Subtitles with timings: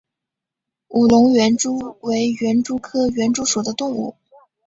[0.87, 4.15] 武隆园蛛为园蛛科园蛛属的动物。